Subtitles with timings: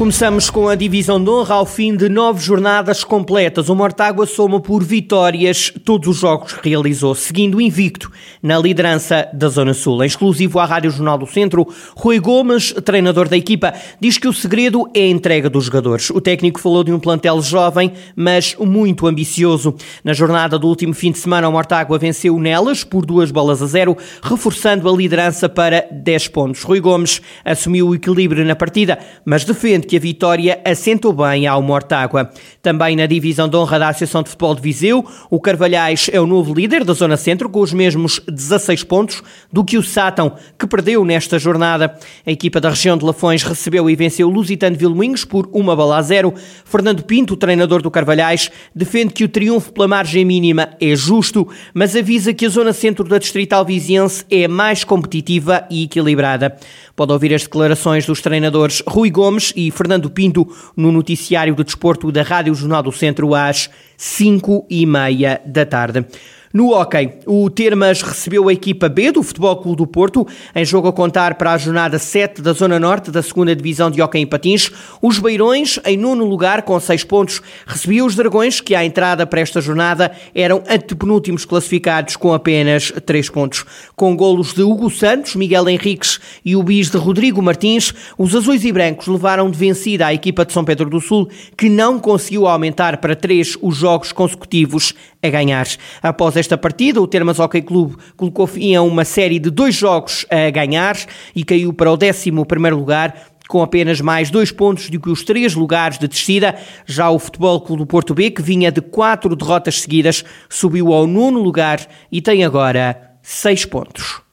[0.00, 3.68] Começamos com a divisão de honra ao fim de nove jornadas completas.
[3.68, 8.10] O Mortágua soma por vitórias todos os jogos que realizou, seguindo invicto
[8.42, 10.02] na liderança da Zona Sul.
[10.02, 14.32] Em exclusivo à Rádio Jornal do Centro, Rui Gomes, treinador da equipa, diz que o
[14.32, 16.08] segredo é a entrega dos jogadores.
[16.08, 19.74] O técnico falou de um plantel jovem, mas muito ambicioso.
[20.02, 23.66] Na jornada do último fim de semana, o Mortágua venceu nelas por duas bolas a
[23.66, 26.62] zero, reforçando a liderança para 10 pontos.
[26.62, 31.60] Rui Gomes assumiu o equilíbrio na partida, mas defende que a vitória assentou bem ao
[31.60, 32.30] Mortágua.
[32.62, 36.28] Também na divisão de honra da Associação de Futebol de Viseu, o Carvalhais é o
[36.28, 39.20] novo líder da Zona Centro, com os mesmos 16 pontos
[39.52, 41.98] do que o Sátão, que perdeu nesta jornada.
[42.24, 45.96] A equipa da região de Lafões recebeu e venceu o Lusitano Vilmoinhos por uma bola
[45.96, 46.32] a zero.
[46.64, 51.96] Fernando Pinto, treinador do Carvalhais, defende que o triunfo pela margem mínima é justo, mas
[51.96, 56.56] avisa que a Zona Centro da Distrital Viziense é mais competitiva e equilibrada.
[56.94, 62.12] Pode ouvir as declarações dos treinadores Rui Gomes e Fernando Pinto no noticiário de desporto
[62.12, 66.04] da Rádio Jornal do Centro às 5 e meia da tarde.
[66.52, 70.88] No hockey, o Termas recebeu a equipa B do Futebol Clube do Porto em jogo
[70.88, 74.26] a contar para a jornada 7 da Zona Norte da 2 Divisão de Hockey em
[74.26, 74.68] Patins.
[75.00, 79.40] Os Beirões, em nono lugar com 6 pontos, recebiam os Dragões, que à entrada para
[79.40, 83.64] esta jornada eram antepenúltimos classificados com apenas 3 pontos.
[83.94, 88.64] Com golos de Hugo Santos, Miguel Henriques e o bis de Rodrigo Martins, os azuis
[88.64, 92.48] e brancos levaram de vencida a equipa de São Pedro do Sul, que não conseguiu
[92.48, 95.66] aumentar para 3 os jogos consecutivos a ganhar.
[96.02, 100.26] Após esta partida, o Termas Hockey Clube colocou fim a uma série de dois jogos
[100.30, 100.96] a ganhar
[101.36, 103.14] e caiu para o 11 primeiro lugar,
[103.48, 106.56] com apenas mais dois pontos do que os três lugares de descida.
[106.86, 111.06] Já o Futebol Clube do Porto B, que vinha de quatro derrotas seguidas, subiu ao
[111.06, 114.29] nono lugar e tem agora seis pontos.